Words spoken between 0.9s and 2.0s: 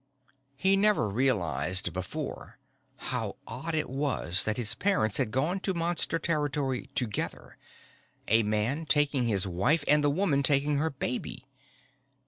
realized